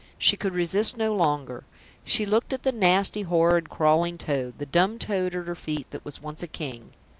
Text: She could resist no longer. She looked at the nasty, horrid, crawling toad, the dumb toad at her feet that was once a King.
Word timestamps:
She 0.17 0.35
could 0.35 0.55
resist 0.55 0.97
no 0.97 1.13
longer. 1.13 1.63
She 2.03 2.25
looked 2.25 2.53
at 2.53 2.63
the 2.63 2.71
nasty, 2.71 3.21
horrid, 3.21 3.69
crawling 3.69 4.17
toad, 4.17 4.57
the 4.57 4.65
dumb 4.65 4.97
toad 4.97 5.35
at 5.35 5.45
her 5.45 5.53
feet 5.53 5.91
that 5.91 6.03
was 6.03 6.23
once 6.23 6.41
a 6.41 6.47
King. 6.47 6.93